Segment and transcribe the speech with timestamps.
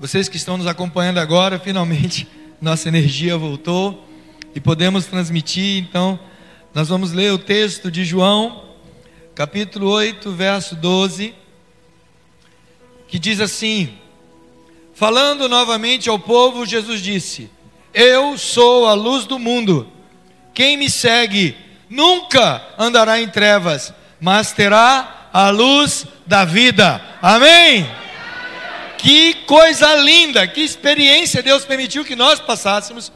[0.00, 2.26] Vocês que estão nos acompanhando agora, finalmente
[2.58, 4.08] nossa energia voltou
[4.54, 5.76] e podemos transmitir.
[5.76, 6.18] Então,
[6.72, 8.64] nós vamos ler o texto de João,
[9.34, 11.34] capítulo 8, verso 12,
[13.08, 13.90] que diz assim:
[14.94, 17.50] Falando novamente ao povo, Jesus disse:
[17.92, 19.86] Eu sou a luz do mundo.
[20.54, 21.54] Quem me segue
[21.90, 27.02] nunca andará em trevas, mas terá a luz da vida.
[27.20, 27.99] Amém?
[29.02, 33.10] Que coisa linda, que experiência Deus permitiu que nós passássemos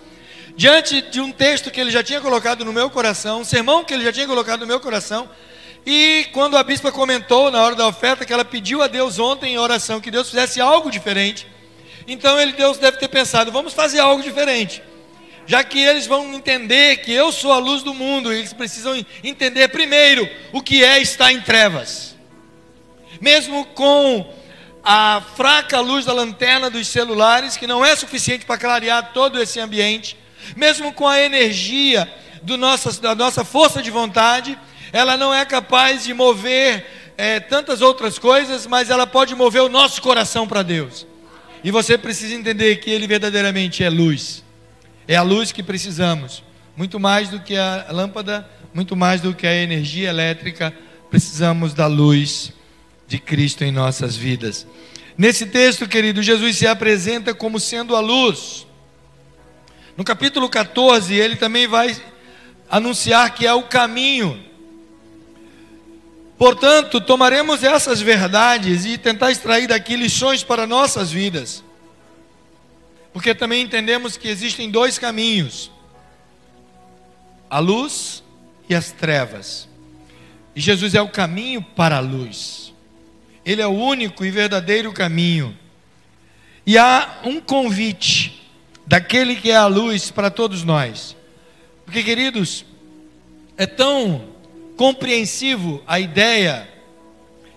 [0.56, 3.92] diante de um texto que ele já tinha colocado no meu coração, um sermão que
[3.92, 5.28] ele já tinha colocado no meu coração.
[5.84, 9.52] E quando a bispa comentou na hora da oferta que ela pediu a Deus ontem
[9.52, 11.46] em oração que Deus fizesse algo diferente,
[12.08, 14.82] então ele Deus deve ter pensado, vamos fazer algo diferente.
[15.46, 19.68] Já que eles vão entender que eu sou a luz do mundo, eles precisam entender
[19.68, 22.16] primeiro o que é estar em trevas.
[23.20, 24.42] Mesmo com
[24.84, 29.58] a fraca luz da lanterna dos celulares, que não é suficiente para clarear todo esse
[29.58, 30.14] ambiente,
[30.54, 34.58] mesmo com a energia do nossa, da nossa força de vontade,
[34.92, 39.70] ela não é capaz de mover é, tantas outras coisas, mas ela pode mover o
[39.70, 41.06] nosso coração para Deus.
[41.62, 44.44] E você precisa entender que Ele verdadeiramente é luz,
[45.08, 46.42] é a luz que precisamos,
[46.76, 50.74] muito mais do que a lâmpada, muito mais do que a energia elétrica,
[51.08, 52.52] precisamos da luz
[53.06, 54.66] de Cristo em nossas vidas.
[55.16, 58.66] Nesse texto, querido, Jesus se apresenta como sendo a luz.
[59.96, 61.96] No capítulo 14, ele também vai
[62.68, 64.42] anunciar que é o caminho.
[66.36, 71.62] Portanto, tomaremos essas verdades e tentar extrair daqui lições para nossas vidas.
[73.12, 75.70] Porque também entendemos que existem dois caminhos:
[77.48, 78.24] a luz
[78.68, 79.68] e as trevas.
[80.56, 82.63] E Jesus é o caminho para a luz.
[83.44, 85.56] Ele é o único e verdadeiro caminho.
[86.66, 88.42] E há um convite
[88.86, 91.16] daquele que é a luz para todos nós.
[91.84, 92.64] Porque, queridos,
[93.56, 94.28] é tão
[94.76, 96.68] compreensivo a ideia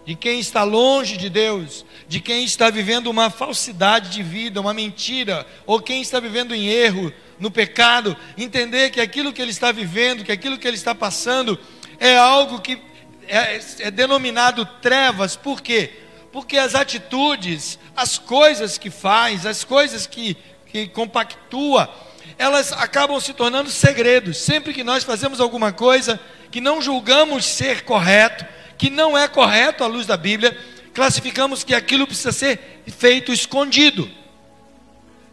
[0.06, 4.74] de quem está longe de Deus, de quem está vivendo uma falsidade de vida, uma
[4.74, 9.72] mentira, ou quem está vivendo em erro, no pecado, entender que aquilo que ele está
[9.72, 11.60] vivendo, que aquilo que ele está passando,
[12.00, 12.78] é algo que
[13.28, 15.92] é, é denominado trevas, por quê?
[16.32, 21.94] Porque as atitudes, as coisas que faz, as coisas que, que compactua,
[22.38, 24.38] elas acabam se tornando segredos.
[24.38, 26.20] Sempre que nós fazemos alguma coisa
[26.52, 28.46] que não julgamos ser correto,
[28.78, 30.58] que não é correto à luz da Bíblia,
[30.94, 34.10] classificamos que aquilo precisa ser feito escondido.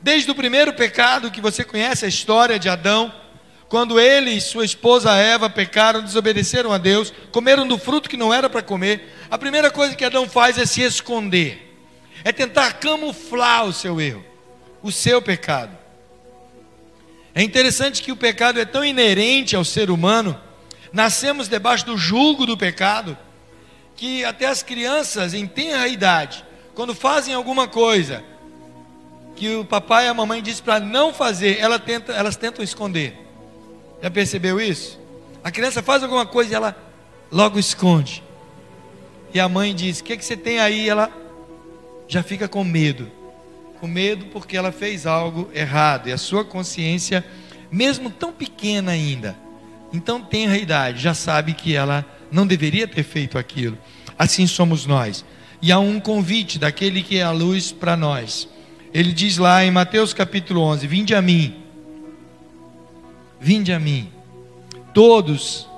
[0.01, 3.13] Desde o primeiro pecado que você conhece a história de Adão,
[3.75, 8.33] quando ele e sua esposa Eva pecaram, desobedeceram a Deus, comeram do fruto que não
[8.33, 11.77] era para comer, a primeira coisa que Adão faz é se esconder,
[12.23, 14.25] é tentar camuflar o seu erro,
[14.81, 15.77] o seu pecado.
[17.35, 20.41] É interessante que o pecado é tão inerente ao ser humano,
[20.93, 23.19] nascemos debaixo do julgo do pecado,
[23.97, 26.45] que até as crianças em tenra idade,
[26.77, 28.23] quando fazem alguma coisa
[29.35, 33.24] que o papai e a mamãe dizem para não fazer, elas tentam esconder.
[34.05, 35.01] Já percebeu isso?
[35.43, 36.77] A criança faz alguma coisa e ela
[37.33, 38.23] logo esconde.
[39.33, 40.87] E a mãe diz: O que, que você tem aí?
[40.87, 41.11] Ela
[42.07, 43.11] já fica com medo.
[43.81, 46.11] Com medo porque ela fez algo errado.
[46.11, 47.25] E a sua consciência,
[47.71, 49.35] mesmo tão pequena ainda,
[49.91, 53.79] então tem a idade, já sabe que ela não deveria ter feito aquilo.
[54.19, 55.25] Assim somos nós.
[55.63, 58.51] E há um convite daquele que é a luz para nós.
[58.93, 61.64] Ele diz lá em Mateus capítulo 11: Vinde a mim
[63.45, 64.11] Vinde a mim,
[64.95, 65.69] todos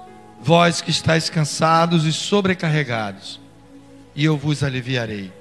[0.41, 3.41] vós que estáis cansados e sobrecarregados,
[4.15, 5.33] e eu vos aliviarei.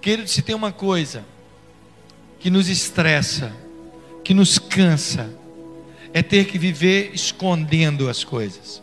[0.00, 1.26] Querido, se tem uma coisa
[2.40, 3.52] que nos estressa,
[4.24, 5.28] que nos cansa,
[6.14, 8.82] é ter que viver escondendo as coisas,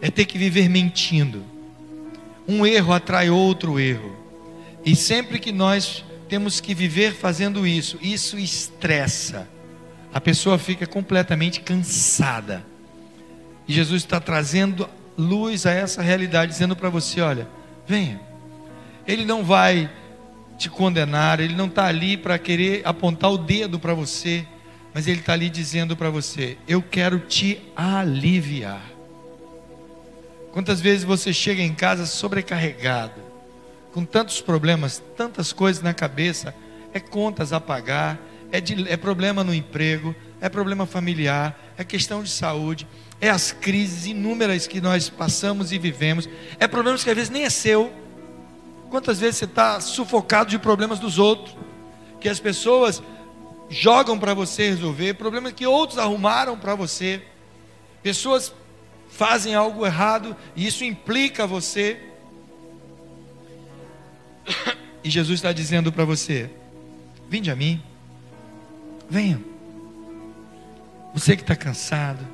[0.00, 1.44] é ter que viver mentindo.
[2.48, 4.16] Um erro atrai outro erro,
[4.84, 9.48] e sempre que nós temos que viver fazendo isso, isso estressa
[10.14, 12.64] a pessoa fica completamente cansada.
[13.66, 14.88] E Jesus está trazendo
[15.18, 17.48] luz a essa realidade, dizendo para você: olha,
[17.84, 18.20] venha.
[19.08, 19.90] Ele não vai
[20.56, 24.46] te condenar, ele não está ali para querer apontar o dedo para você,
[24.94, 28.84] mas ele está ali dizendo para você: eu quero te aliviar.
[30.52, 33.20] Quantas vezes você chega em casa sobrecarregado,
[33.92, 36.54] com tantos problemas, tantas coisas na cabeça,
[36.92, 38.16] é contas a pagar,
[38.54, 42.86] é, de, é problema no emprego, é problema familiar, é questão de saúde,
[43.20, 46.28] é as crises inúmeras que nós passamos e vivemos,
[46.60, 47.92] é problemas que às vezes nem é seu.
[48.90, 51.56] Quantas vezes você está sufocado de problemas dos outros,
[52.20, 53.02] que as pessoas
[53.68, 57.22] jogam para você resolver, problemas que outros arrumaram para você.
[58.04, 58.54] Pessoas
[59.08, 62.00] fazem algo errado e isso implica você.
[65.06, 66.48] E Jesus está dizendo para você:
[67.28, 67.82] Vinde a mim,
[69.08, 69.40] venha.
[71.12, 72.26] Você que está cansado,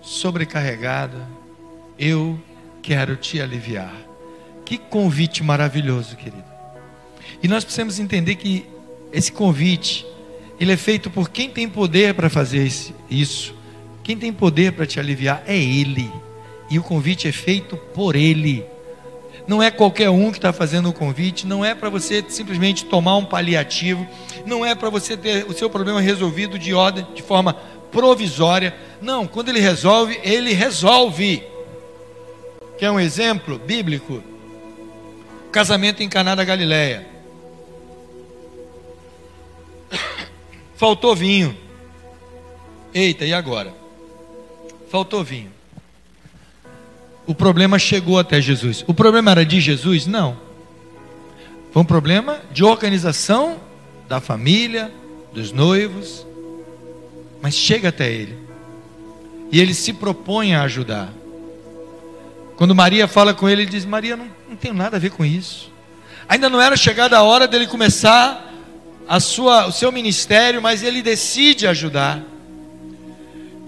[0.00, 1.16] sobrecarregado,
[1.98, 2.38] eu
[2.82, 3.94] quero te aliviar.
[4.64, 6.44] Que convite maravilhoso, querido.
[7.42, 8.66] E nós precisamos entender que
[9.12, 10.06] esse convite,
[10.58, 12.70] ele é feito por quem tem poder para fazer
[13.10, 13.54] isso.
[14.02, 16.10] Quem tem poder para te aliviar é Ele.
[16.70, 18.64] E o convite é feito por Ele.
[19.46, 23.16] Não é qualquer um que está fazendo o convite, não é para você simplesmente tomar
[23.16, 24.06] um paliativo,
[24.46, 27.54] não é para você ter o seu problema resolvido de ordem, de forma
[27.90, 28.74] provisória.
[29.00, 31.42] Não, quando ele resolve, ele resolve.
[32.78, 34.22] Quer um exemplo bíblico?
[35.52, 37.06] Casamento em Caná da Galileia.
[40.76, 41.56] Faltou vinho.
[42.94, 43.74] Eita, e agora?
[44.88, 45.59] Faltou vinho.
[47.26, 48.84] O problema chegou até Jesus.
[48.86, 50.06] O problema era de Jesus?
[50.06, 50.36] Não.
[51.72, 53.60] Foi um problema de organização
[54.08, 54.90] da família,
[55.32, 56.26] dos noivos,
[57.40, 58.36] mas chega até ele.
[59.52, 61.12] E ele se propõe a ajudar.
[62.56, 65.24] Quando Maria fala com ele, ele diz: Maria, não, não tenho nada a ver com
[65.24, 65.70] isso.
[66.28, 68.52] Ainda não era chegada a hora dele começar
[69.08, 72.22] a sua, o seu ministério, mas ele decide ajudar.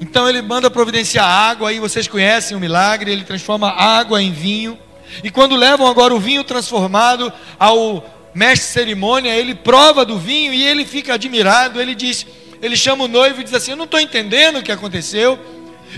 [0.02, 4.76] Então ele manda providenciar água, aí vocês conhecem o milagre, ele transforma água em vinho.
[5.22, 8.04] E quando levam agora o vinho transformado ao
[8.34, 11.81] mestre cerimônia, ele prova do vinho e ele fica admirado.
[11.81, 12.26] Ele diz,
[12.60, 15.38] ele chama o noivo e diz assim: Eu não estou entendendo o que aconteceu.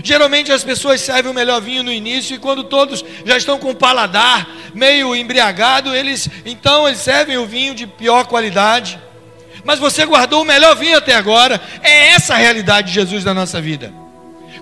[0.03, 3.71] Geralmente as pessoas servem o melhor vinho no início e quando todos já estão com
[3.71, 8.99] o paladar meio embriagado, eles então eles servem o vinho de pior qualidade
[9.65, 11.59] mas você guardou o melhor vinho até agora.
[11.81, 13.91] É essa a realidade de Jesus na nossa vida.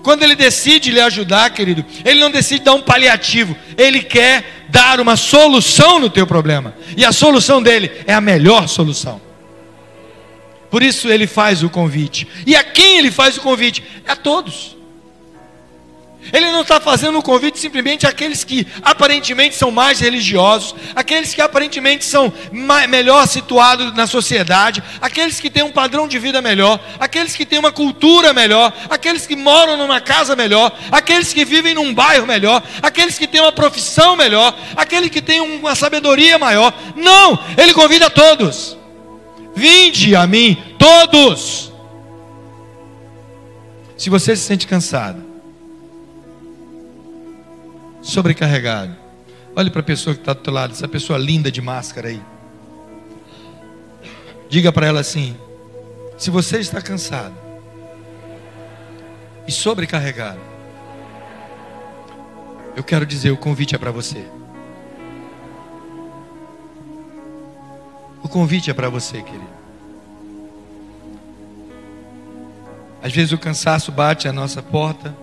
[0.02, 5.00] Quando ele decide lhe ajudar, querido, ele não decide dar um paliativo, ele quer dar
[5.00, 6.74] uma solução no teu problema.
[6.96, 9.20] E a solução dele é a melhor solução.
[10.70, 12.26] Por isso ele faz o convite.
[12.46, 13.84] E a quem ele faz o convite?
[14.04, 14.76] É a todos.
[16.32, 21.40] Ele não está fazendo um convite simplesmente àqueles que aparentemente são mais religiosos, aqueles que
[21.40, 26.80] aparentemente são mais, melhor situados na sociedade, aqueles que têm um padrão de vida melhor,
[26.98, 31.74] aqueles que têm uma cultura melhor, aqueles que moram numa casa melhor, aqueles que vivem
[31.74, 36.72] num bairro melhor, aqueles que têm uma profissão melhor, aqueles que têm uma sabedoria maior.
[36.96, 38.76] Não, ele convida todos.
[39.54, 41.72] Vinde a mim, todos.
[43.96, 45.33] Se você se sente cansado,
[48.04, 48.94] sobrecarregado.
[49.56, 52.22] Olhe para a pessoa que está do teu lado, essa pessoa linda de máscara aí.
[54.48, 55.36] Diga para ela assim:
[56.18, 57.34] se você está cansado
[59.46, 60.40] e sobrecarregado,
[62.76, 64.24] eu quero dizer, o convite é para você.
[68.22, 69.54] O convite é para você, querido.
[73.02, 75.14] Às vezes o cansaço bate à nossa porta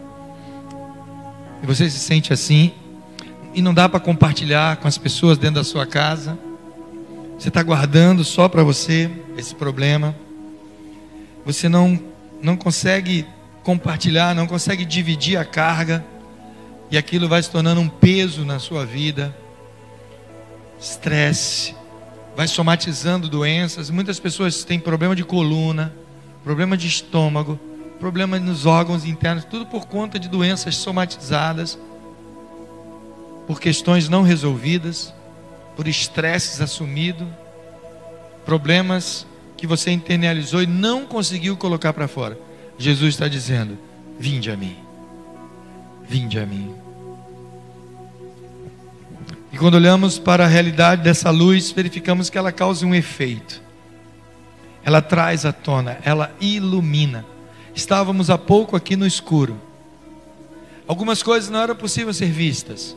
[1.62, 2.74] e você se sente assim,
[3.54, 6.38] e não dá para compartilhar com as pessoas dentro da sua casa,
[7.38, 10.16] você está guardando só para você esse problema,
[11.46, 12.00] você não,
[12.42, 13.26] não consegue
[13.64, 16.06] compartilhar, não consegue dividir a carga,
[16.90, 19.36] e aquilo vai se tornando um peso na sua vida,
[20.80, 21.74] estresse,
[22.36, 23.90] vai somatizando doenças.
[23.90, 25.94] Muitas pessoas têm problema de coluna,
[26.44, 27.60] problema de estômago,
[28.02, 31.78] problemas nos órgãos internos, tudo por conta de doenças somatizadas,
[33.46, 35.14] por questões não resolvidas,
[35.76, 37.28] por estresses assumidos,
[38.44, 42.40] problemas que você internalizou e não conseguiu colocar para fora.
[42.76, 43.78] Jesus está dizendo:
[44.20, 44.76] Vinde a mim,
[46.10, 46.74] vinde a mim.
[49.54, 53.62] E quando olhamos para a realidade dessa luz, verificamos que ela causa um efeito.
[54.84, 57.31] Ela traz à tona, ela ilumina.
[57.74, 59.60] Estávamos há pouco aqui no escuro.
[60.88, 62.96] Algumas coisas não eram possíveis ser vistas.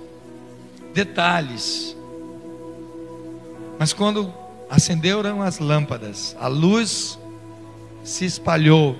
[0.92, 1.96] Detalhes.
[3.78, 4.32] Mas quando
[4.68, 7.18] acenderam as lâmpadas, a luz
[8.02, 8.96] se espalhou.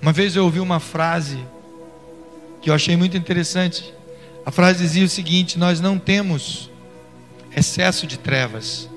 [0.00, 1.38] Uma vez eu ouvi uma frase
[2.60, 3.94] que eu achei muito interessante.
[4.44, 6.70] A frase dizia o seguinte: Nós não temos
[7.54, 8.88] excesso de trevas,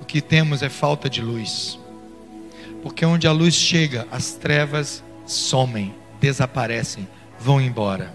[0.00, 1.78] o que temos é falta de luz.
[2.84, 7.08] Porque onde a luz chega, as trevas somem, desaparecem,
[7.40, 8.12] vão embora.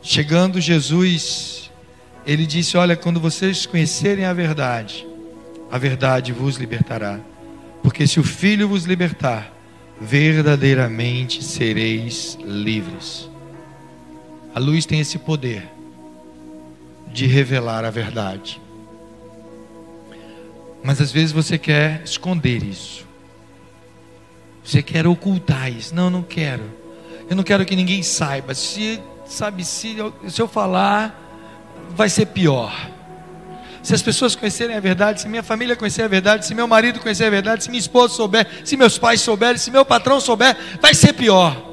[0.00, 1.68] Chegando Jesus
[2.24, 5.04] Ele disse: Olha, quando vocês conhecerem a verdade,
[5.68, 7.18] a verdade vos libertará.
[7.82, 9.52] Porque se o Filho vos libertar,
[10.00, 13.28] verdadeiramente sereis livres.
[14.54, 15.68] A luz tem esse poder
[17.08, 18.60] de revelar a verdade.
[20.82, 23.06] Mas às vezes você quer esconder isso.
[24.64, 25.94] Você quer ocultar isso.
[25.94, 26.64] Não, não quero.
[27.28, 28.54] Eu não quero que ninguém saiba.
[28.54, 31.18] Se sabe se eu, se eu falar
[31.90, 32.72] vai ser pior.
[33.82, 37.00] Se as pessoas conhecerem a verdade, se minha família conhecer a verdade, se meu marido
[37.00, 40.56] conhecer a verdade, se minha esposa souber, se meus pais souberem, se meu patrão souber,
[40.80, 41.70] vai ser pior.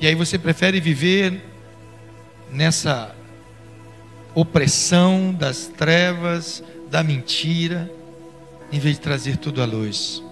[0.00, 1.40] E aí você prefere viver
[2.50, 3.14] nessa
[4.34, 6.64] opressão das trevas,
[6.94, 7.90] da mentira,
[8.70, 10.22] em vez de trazer tudo à luz.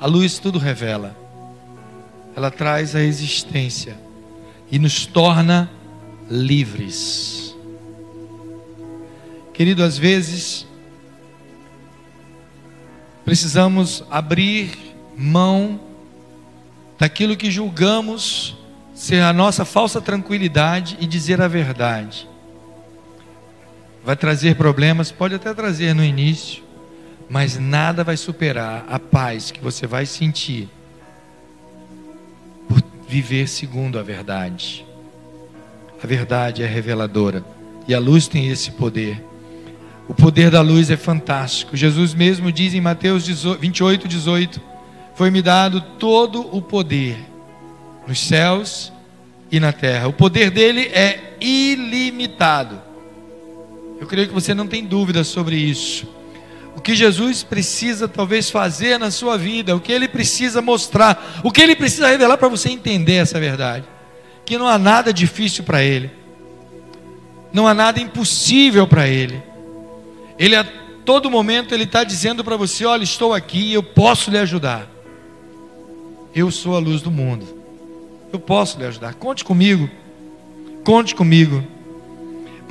[0.00, 1.16] A luz tudo revela.
[2.34, 3.96] Ela traz a existência
[4.68, 5.70] e nos torna
[6.28, 7.54] livres.
[9.54, 10.66] Querido, às vezes
[13.24, 14.72] precisamos abrir
[15.16, 15.78] mão
[16.98, 18.56] daquilo que julgamos
[18.92, 22.28] ser a nossa falsa tranquilidade e dizer a verdade.
[24.06, 26.62] Vai trazer problemas, pode até trazer no início,
[27.28, 30.68] mas nada vai superar a paz que você vai sentir
[32.68, 34.86] por viver segundo a verdade.
[36.00, 37.44] A verdade é reveladora
[37.88, 39.20] e a luz tem esse poder.
[40.06, 41.76] O poder da luz é fantástico.
[41.76, 44.60] Jesus mesmo diz em Mateus 28, 18:
[45.16, 47.18] Foi-me dado todo o poder
[48.06, 48.92] nos céus
[49.50, 50.06] e na terra.
[50.06, 52.86] O poder dele é ilimitado.
[54.00, 56.06] Eu creio que você não tem dúvida sobre isso.
[56.76, 61.50] O que Jesus precisa talvez fazer na sua vida, o que ele precisa mostrar, o
[61.50, 63.96] que ele precisa revelar para você entender essa verdade
[64.46, 66.10] que não há nada difícil para Ele,
[67.52, 69.42] não há nada impossível para Ele.
[70.38, 70.64] Ele a
[71.04, 74.88] todo momento Ele está dizendo para você: olha, estou aqui, eu posso lhe ajudar.
[76.34, 77.46] Eu sou a luz do mundo.
[78.32, 79.14] Eu posso lhe ajudar.
[79.14, 79.90] Conte comigo.
[80.84, 81.64] Conte comigo.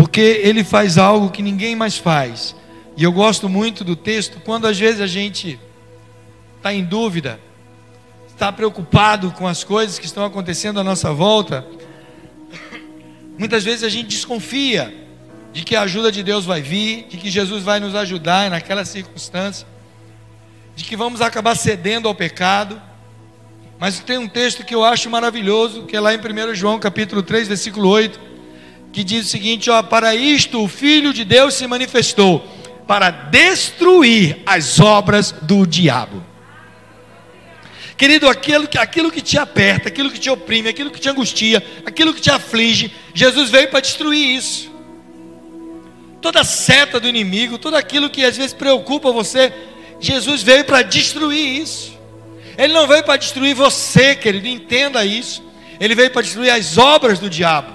[0.06, 2.56] Porque ele faz algo que ninguém mais faz.
[2.96, 5.60] E eu gosto muito do texto quando às vezes a gente
[6.60, 7.40] está em dúvida
[8.28, 11.66] está preocupado com as coisas que estão acontecendo à nossa volta,
[13.36, 14.94] muitas vezes a gente desconfia
[15.52, 18.86] de que a ajuda de Deus vai vir, de que Jesus vai nos ajudar naquela
[18.86, 19.66] circunstância,
[20.76, 22.80] de que vamos acabar cedendo ao pecado.
[23.80, 27.24] Mas tem um texto que eu acho maravilhoso, que é lá em 1 João capítulo
[27.24, 28.35] 3, versículo 8,
[28.96, 32.48] que diz o seguinte: ó, para isto o Filho de Deus se manifestou,
[32.88, 36.24] para destruir as obras do diabo.
[37.98, 41.62] Querido, aquilo que, aquilo que te aperta, aquilo que te oprime, aquilo que te angustia,
[41.86, 44.74] aquilo que te aflige, Jesus veio para destruir isso.
[46.22, 49.52] Toda seta do inimigo, tudo aquilo que às vezes preocupa você,
[50.00, 51.98] Jesus veio para destruir isso.
[52.58, 55.44] Ele não veio para destruir você, querido, entenda isso.
[55.80, 57.75] Ele veio para destruir as obras do diabo,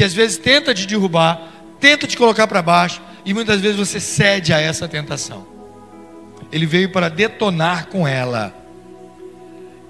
[0.00, 4.00] que às vezes tenta te derrubar, tenta te colocar para baixo, e muitas vezes você
[4.00, 5.46] cede a essa tentação.
[6.50, 8.56] Ele veio para detonar com ela.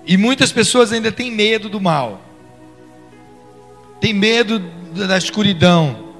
[0.04, 2.20] E muitas pessoas ainda têm medo do mal,
[4.00, 6.12] tem medo da escuridão,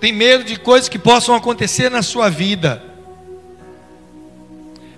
[0.00, 2.82] tem medo de coisas que possam acontecer na sua vida,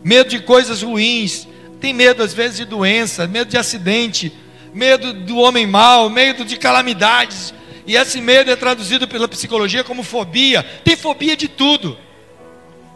[0.02, 1.47] medo de coisas ruins,
[1.83, 4.33] tem medo às vezes de doença, medo de acidente,
[4.76, 7.52] medo do homem mau, medo de calamidades,
[7.87, 10.62] e esse medo é traduzido pela psicologia como fobia.
[10.85, 11.97] Tem fobia de tudo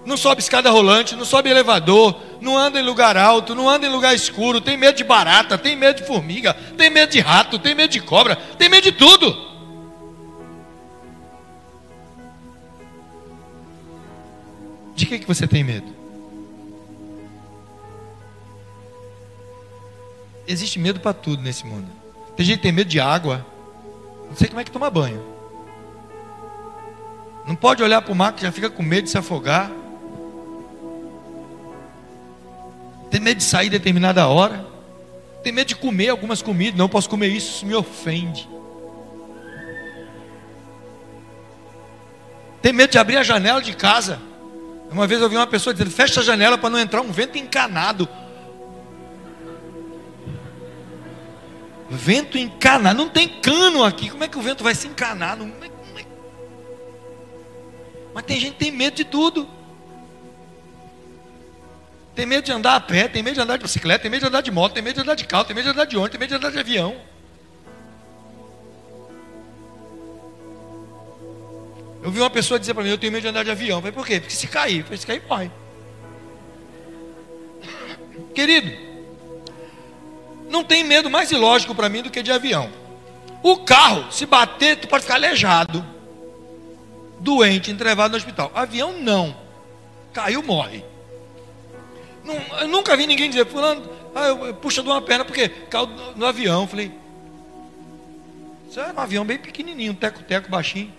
[0.04, 3.90] não sobe escada rolante, não sobe elevador, não anda em lugar alto, não anda em
[3.90, 7.75] lugar escuro, tem medo de barata, tem medo de formiga, tem medo de rato, tem
[7.75, 9.50] medo de cobra, tem medo de tudo.
[14.94, 16.00] De que, que você tem medo?
[20.50, 21.87] Existe medo para tudo nesse mundo.
[22.37, 23.47] Tem gente que tem medo de água.
[24.28, 25.23] Não sei como é que toma banho.
[27.47, 29.71] Não pode olhar para o mar que já fica com medo de se afogar.
[33.12, 34.66] Tem medo de sair determinada hora.
[35.40, 36.76] Tem medo de comer algumas comidas.
[36.76, 38.49] Não posso comer isso, isso me ofende.
[42.61, 44.19] Tem medo de abrir a janela de casa.
[44.90, 47.38] Uma vez eu vi uma pessoa dizendo: fecha a janela para não entrar um vento
[47.38, 48.09] encanado.
[51.90, 54.09] Vento encanado, não tem cano aqui.
[54.09, 55.37] Como é que o vento vai se encanar?
[55.40, 56.06] É é?
[58.14, 59.49] Mas tem gente que tem medo de tudo.
[62.14, 64.26] Tem medo de andar a pé, tem medo de andar de bicicleta, tem medo de
[64.28, 66.11] andar de moto, tem medo de andar de carro, tem medo de andar de ônibus,
[66.12, 66.97] tem medo de andar de avião.
[72.02, 73.78] Eu vi uma pessoa dizer para mim, eu tenho medo de andar de avião.
[73.78, 74.20] Eu falei, por quê?
[74.20, 75.50] Porque se cair, se cair, morre.
[78.35, 78.89] Querido,
[80.50, 82.71] não tem medo mais ilógico para mim do que de avião.
[83.42, 85.85] O carro, se bater, tu pode ficar aleijado,
[87.21, 88.50] doente, entrevado no hospital.
[88.54, 89.35] Avião não.
[90.12, 90.85] Caiu, morre.
[92.25, 95.49] Não, eu nunca vi ninguém dizer, fulano, ah, eu, eu puxa de uma perna porque
[95.49, 96.66] caiu no, no avião.
[96.66, 96.90] Falei,
[98.69, 100.92] isso era um avião bem pequenininho, teco-teco, baixinho.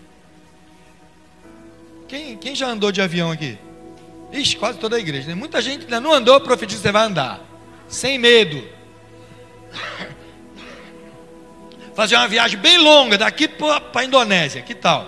[2.07, 3.57] Quem, quem já andou de avião aqui?
[4.31, 5.27] Ixi, quase toda a igreja.
[5.27, 5.35] Né?
[5.35, 7.39] Muita gente ainda não andou, profetiza, você vai andar.
[7.87, 8.80] Sem medo.
[12.01, 15.05] Fazer uma viagem bem longa, daqui para a Indonésia, que tal?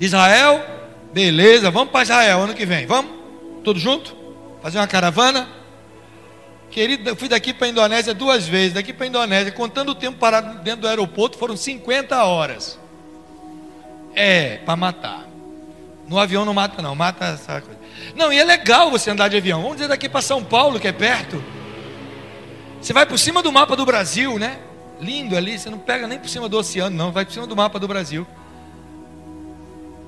[0.00, 0.60] Israel,
[1.12, 3.12] beleza, vamos para Israel ano que vem, vamos?
[3.62, 4.16] Tudo junto?
[4.60, 5.48] Fazer uma caravana?
[6.68, 9.94] Querido, eu fui daqui para a Indonésia duas vezes, daqui para a Indonésia, contando o
[9.94, 12.76] tempo parado dentro do aeroporto, foram 50 horas.
[14.16, 15.28] É, para matar.
[16.08, 17.78] No avião não mata, não, mata essa coisa.
[18.16, 19.62] Não, e é legal você andar de avião.
[19.62, 21.40] Vamos dizer daqui para São Paulo, que é perto.
[22.80, 24.58] Você vai por cima do mapa do Brasil, né?
[25.02, 27.56] Lindo ali, você não pega nem por cima do oceano, não, vai por cima do
[27.56, 28.24] mapa do Brasil.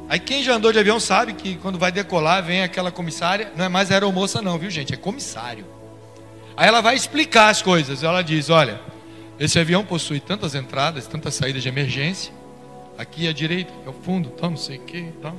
[0.08, 3.64] Aí quem já andou de avião sabe que quando vai decolar, vem aquela comissária, não
[3.64, 4.94] é mais aeromoça não, viu gente?
[4.94, 5.66] É comissário.
[6.56, 8.04] Aí ela vai explicar as coisas.
[8.04, 8.80] Ela diz: olha,
[9.40, 12.32] esse avião possui tantas entradas, tantas saídas de emergência.
[12.96, 15.34] Aqui à direita, é o fundo, tal, não sei o que, tal.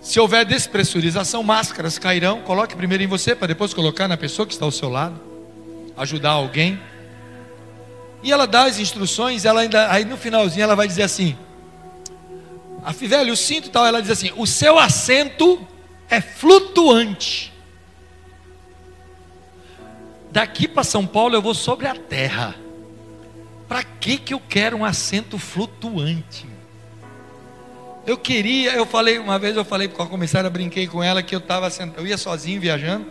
[0.00, 2.40] Se houver despressurização, máscaras cairão.
[2.40, 5.20] Coloque primeiro em você, para depois colocar na pessoa que está ao seu lado.
[5.96, 6.80] Ajudar alguém.
[8.22, 11.36] E ela dá as instruções, ela ainda, aí no finalzinho ela vai dizer assim:
[12.84, 15.66] a Fivelli, o cinto e tal, ela diz assim: o seu assento
[16.08, 17.52] é flutuante.
[20.30, 22.54] Daqui para São Paulo eu vou sobre a terra.
[23.68, 26.46] Para que que eu quero um assento flutuante?
[28.06, 31.34] Eu queria, eu falei uma vez, eu falei com a comissária, brinquei com ela que
[31.34, 33.06] eu estava eu ia sozinho viajando,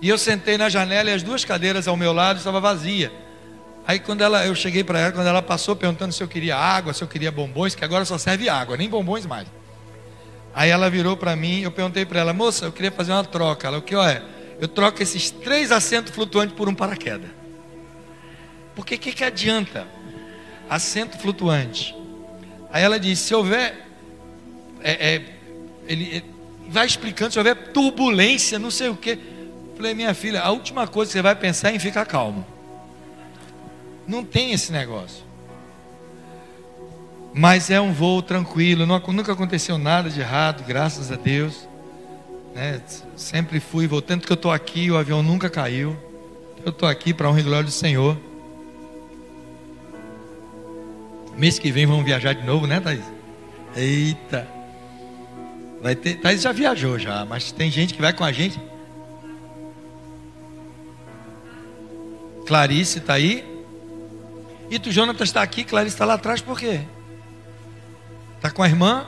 [0.00, 3.10] e eu sentei na janela e as duas cadeiras ao meu lado estavam vazias.
[3.86, 6.92] Aí quando ela, eu cheguei para ela, quando ela passou perguntando se eu queria água,
[6.92, 9.48] se eu queria bombons, que agora só serve água, nem bombons mais.
[10.54, 13.66] Aí ela virou para mim, eu perguntei para ela, moça, eu queria fazer uma troca.
[13.66, 14.22] Ela, o que é?
[14.60, 17.30] Eu troco esses três assentos flutuantes por um paraquedas.
[18.74, 19.86] Porque que que adianta?
[20.68, 21.94] Assento flutuante.
[22.70, 23.86] Aí ela disse, se houver,
[24.80, 25.22] é, é,
[25.86, 26.22] ele é,
[26.68, 29.18] vai explicando, se houver turbulência, não sei o que.
[29.76, 32.46] Falei, minha filha, a última coisa que você vai pensar é em ficar calmo.
[34.12, 35.24] Não tem esse negócio.
[37.32, 41.66] Mas é um voo tranquilo, não, nunca aconteceu nada de errado, graças a Deus.
[42.54, 42.82] Né?
[43.16, 45.96] Sempre fui, vou, tanto que eu estou aqui, o avião nunca caiu.
[46.62, 48.18] Eu estou aqui para honra e glória do Senhor.
[51.38, 53.04] Mês que vem vamos viajar de novo, né, Thaís?
[53.74, 54.46] Eita!
[55.80, 58.60] Vai ter, Thaís já viajou já, mas tem gente que vai com a gente.
[62.46, 63.51] Clarice está aí?
[64.72, 66.80] E tu, Jonathan, está aqui, Clarice está lá atrás, por quê?
[68.36, 69.04] Está com a irmã?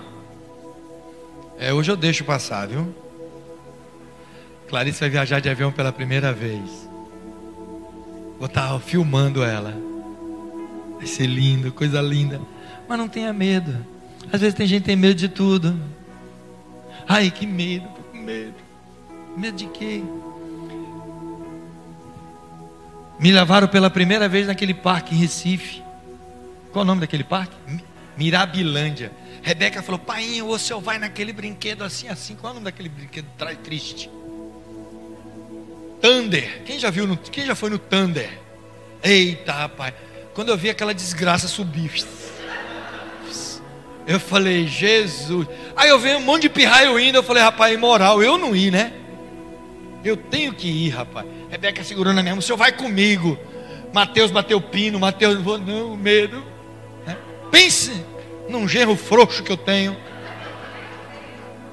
[1.58, 2.94] É, hoje eu deixo passar, viu?
[4.68, 6.86] Clarice vai viajar de avião pela primeira vez.
[8.38, 9.74] Vou estar tá filmando ela.
[10.98, 12.42] Vai ser lindo, coisa linda.
[12.86, 13.74] Mas não tenha medo.
[14.30, 15.80] Às vezes tem gente que tem medo de tudo.
[17.08, 18.52] Ai, que medo, medo.
[19.34, 20.02] Medo de quê?
[23.18, 25.82] Me levaram pela primeira vez naquele parque em Recife.
[26.72, 27.54] Qual o nome daquele parque?
[28.16, 29.12] Mirabilândia.
[29.42, 32.34] Rebeca falou: Pai, o senhor vai naquele brinquedo assim, assim.
[32.34, 34.10] Qual é o nome daquele brinquedo trai triste?
[36.00, 36.62] Thunder.
[36.64, 37.06] Quem já viu?
[37.06, 38.28] No, quem já foi no Thunder?
[39.02, 39.94] Eita, rapaz.
[40.34, 41.90] Quando eu vi aquela desgraça subir.
[44.06, 45.46] Eu falei, Jesus.
[45.76, 47.16] Aí eu vi um monte de pirraio indo.
[47.16, 48.22] Eu falei, rapaz, é imoral.
[48.22, 48.92] Eu não ir, né?
[50.04, 51.26] Eu tenho que ir, rapaz.
[51.54, 53.38] Rebeca segurando a minha mão, o senhor vai comigo.
[53.92, 56.44] Mateus bateu pino, Mateus, vou, não, medo.
[57.06, 57.14] É.
[57.48, 57.92] Pense
[58.48, 59.96] num genro frouxo que eu tenho.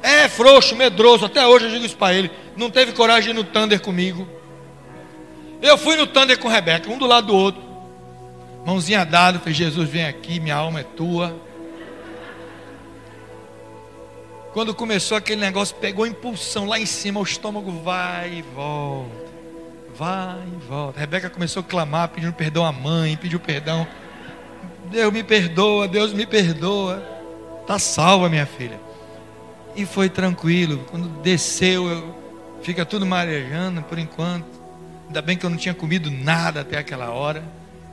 [0.04, 2.30] É frouxo, medroso, até hoje eu digo isso para ele.
[2.56, 4.30] Não teve coragem de ir no Thunder comigo.
[5.64, 7.64] Eu fui no Thunder com Rebeca, um do lado do outro.
[8.64, 11.36] Mãozinha dada, falei, Jesus, vem aqui, minha alma é tua.
[14.54, 19.31] Quando começou aquele negócio, pegou impulsão lá em cima, o estômago vai e volta,
[20.02, 20.98] vai e volta.
[20.98, 23.86] A Rebeca começou a clamar, pedindo perdão à mãe, pediu perdão.
[24.90, 26.98] Deus me perdoa, Deus me perdoa.
[27.68, 28.80] Tá salva, minha filha.
[29.76, 30.80] E foi tranquilo.
[30.90, 32.16] Quando desceu, eu,
[32.64, 34.48] fica tudo marejando por enquanto.
[35.06, 37.44] Ainda bem que eu não tinha comido nada até aquela hora,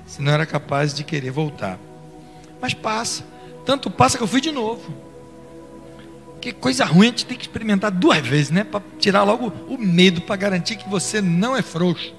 [0.06, 1.78] senão era capaz de querer voltar.
[2.58, 3.22] Mas passa
[3.68, 5.07] tanto passa que eu fui de novo.
[6.40, 8.64] Que coisa ruim, a gente tem que experimentar duas vezes, né?
[8.64, 12.14] Para tirar logo o medo, para garantir que você não é frouxo.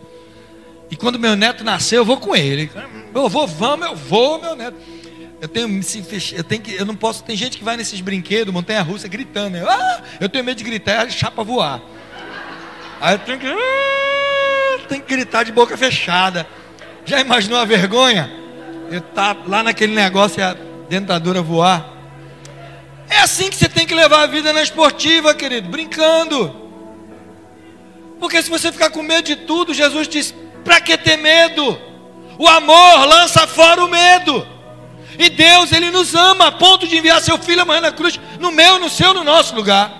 [0.91, 2.69] E quando meu neto nasceu, eu vou com ele.
[3.13, 4.75] Eu vou, vamos, eu vou, meu neto.
[5.41, 5.82] Eu tenho,
[6.34, 7.23] eu tenho que, eu não posso.
[7.23, 9.55] Tem gente que vai nesses brinquedos, montanha russa, gritando.
[9.55, 11.82] Eu, ah, eu tenho medo de gritar, a chapa voar.
[12.99, 16.45] Aí eu tenho que, ah, tenho que gritar de boca fechada.
[17.05, 18.29] Já imaginou a vergonha?
[18.91, 20.58] Eu tá lá naquele negócio e a
[20.89, 21.98] dentadura voar.
[23.09, 26.55] É assim que você tem que levar a vida na esportiva, querido, brincando.
[28.19, 31.79] Porque se você ficar com medo de tudo, Jesus disse: para que ter medo?
[32.37, 34.47] O amor lança fora o medo.
[35.17, 38.51] E Deus, Ele nos ama a ponto de enviar seu filho amanhã na cruz, no
[38.51, 39.91] meu, no seu, no nosso lugar.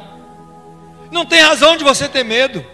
[1.12, 2.66] Não tem razão de você ter medo.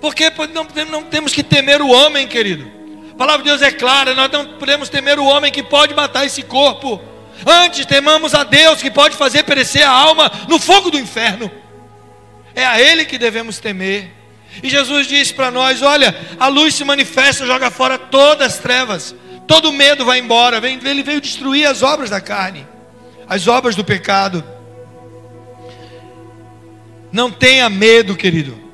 [0.00, 2.70] Porque não, não temos que temer o homem, querido.
[3.10, 6.26] A palavra de Deus é clara, nós não podemos temer o homem que pode matar
[6.26, 7.00] esse corpo.
[7.44, 11.50] Antes temamos a Deus que pode fazer perecer a alma no fogo do inferno.
[12.54, 14.10] É a Ele que devemos temer.
[14.62, 19.14] E Jesus disse para nós: Olha, a luz se manifesta, joga fora todas as trevas.
[19.46, 20.56] Todo medo vai embora.
[20.66, 22.66] Ele veio destruir as obras da carne,
[23.28, 24.42] as obras do pecado.
[27.12, 28.66] Não tenha medo, querido.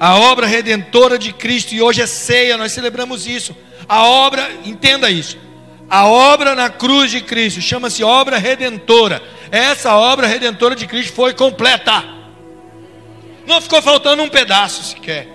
[0.00, 3.56] A obra redentora de Cristo, e hoje é ceia, nós celebramos isso.
[3.88, 5.36] A obra, entenda isso.
[5.88, 9.22] A obra na cruz de Cristo chama-se obra redentora.
[9.50, 12.04] Essa obra redentora de Cristo foi completa.
[13.46, 15.28] Não ficou faltando um pedaço sequer.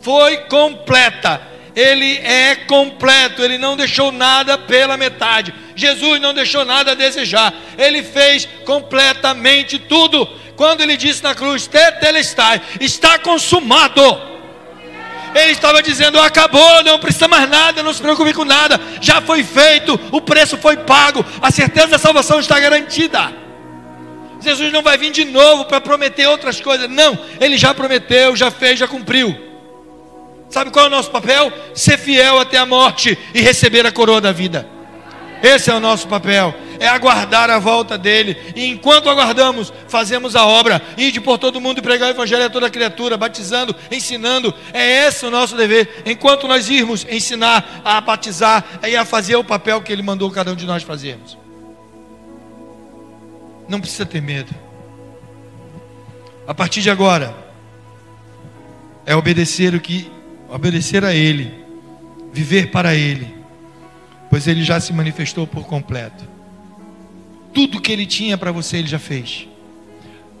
[0.00, 5.52] Foi completa ele é completo, ele não deixou nada pela metade.
[5.74, 10.26] Jesus não deixou nada a desejar, ele fez completamente tudo.
[10.56, 14.33] Quando ele disse na cruz, Tetelestai, está consumado.
[15.34, 19.42] Ele estava dizendo: acabou, não precisa mais nada, não se preocupe com nada, já foi
[19.42, 23.32] feito, o preço foi pago, a certeza da salvação está garantida.
[24.40, 28.50] Jesus não vai vir de novo para prometer outras coisas, não, ele já prometeu, já
[28.50, 29.34] fez, já cumpriu.
[30.50, 31.52] Sabe qual é o nosso papel?
[31.74, 34.68] Ser fiel até a morte e receber a coroa da vida.
[35.42, 38.36] Esse é o nosso papel, é aguardar a volta dele.
[38.54, 42.44] E enquanto aguardamos, fazemos a obra, ir de por todo mundo e pregar o evangelho
[42.44, 44.52] a toda criatura, batizando, ensinando.
[44.72, 46.02] É esse o nosso dever.
[46.06, 50.52] Enquanto nós irmos ensinar a batizar e a fazer o papel que ele mandou cada
[50.52, 51.36] um de nós fazermos.
[53.68, 54.54] Não precisa ter medo.
[56.46, 57.34] A partir de agora,
[59.06, 60.10] é obedecer o que
[60.48, 61.52] obedecer a Ele,
[62.32, 63.34] viver para Ele,
[64.30, 66.33] pois Ele já se manifestou por completo.
[67.54, 69.48] Tudo que Ele tinha para você, Ele já fez.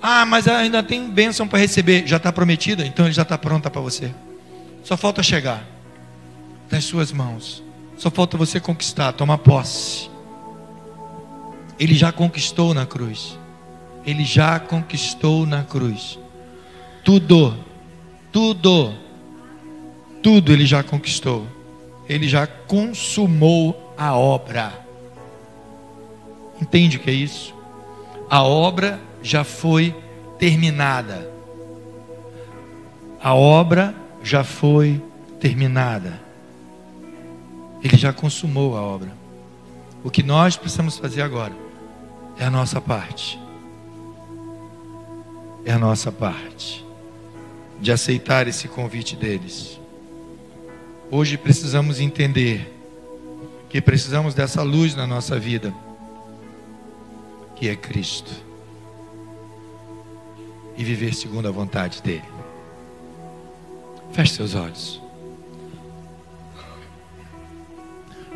[0.02, 2.06] Ah, mas ainda tem bênção para receber.
[2.06, 2.84] Já está prometida?
[2.84, 4.12] Então Ele já está pronta para você.
[4.82, 5.64] Só falta chegar
[6.68, 7.62] das suas mãos.
[7.96, 10.10] Só falta você conquistar, tomar posse.
[11.78, 13.38] Ele já conquistou na cruz.
[14.04, 16.18] Ele já conquistou na cruz.
[17.02, 17.56] Tudo,
[18.30, 18.94] tudo
[20.24, 21.46] tudo ele já conquistou.
[22.08, 24.72] Ele já consumou a obra.
[26.60, 27.54] Entende o que é isso?
[28.28, 29.94] A obra já foi
[30.38, 31.30] terminada.
[33.22, 35.02] A obra já foi
[35.40, 36.20] terminada.
[37.82, 39.12] Ele já consumou a obra.
[40.02, 41.54] O que nós precisamos fazer agora
[42.38, 43.38] é a nossa parte.
[45.64, 46.84] É a nossa parte
[47.80, 49.80] de aceitar esse convite deles.
[51.10, 52.72] Hoje precisamos entender
[53.68, 55.74] que precisamos dessa luz na nossa vida,
[57.56, 58.32] que é Cristo,
[60.76, 62.22] e viver segundo a vontade dEle.
[64.12, 65.00] Feche seus olhos.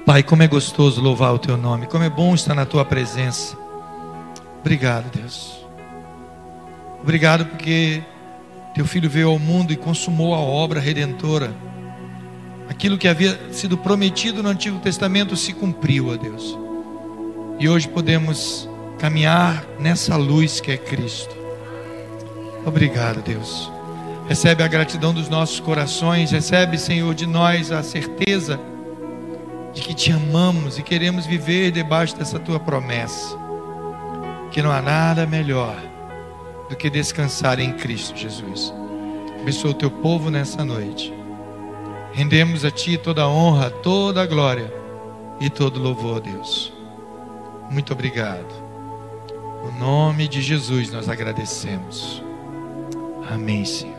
[0.07, 3.57] Pai, como é gostoso louvar o Teu nome, como é bom estar na Tua presença.
[4.61, 5.59] Obrigado, Deus.
[7.03, 8.03] Obrigado porque
[8.75, 11.55] Teu Filho veio ao mundo e consumou a obra redentora
[12.69, 16.57] aquilo que havia sido prometido no Antigo Testamento se cumpriu, ó Deus.
[17.59, 18.68] E hoje podemos
[18.99, 21.35] caminhar nessa luz que é Cristo.
[22.65, 23.71] Obrigado, Deus.
[24.29, 28.61] Recebe a gratidão dos nossos corações, recebe, Senhor, de nós a certeza
[29.73, 33.39] de que te amamos e queremos viver debaixo dessa tua promessa.
[34.51, 35.77] Que não há nada melhor
[36.69, 38.75] do que descansar em Cristo Jesus.
[39.41, 41.13] Abençoa o teu povo nessa noite.
[42.13, 44.73] Rendemos a Ti toda a honra, toda a glória
[45.41, 46.73] e todo louvor, Deus.
[47.71, 48.68] Muito obrigado.
[49.63, 52.23] No nome de Jesus nós agradecemos.
[53.29, 53.98] Amém, Senhor.